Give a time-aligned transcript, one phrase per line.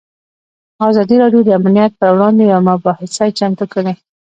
[0.89, 3.93] ازادي راډیو د امنیت پر وړاندې یوه مباحثه چمتو کړې.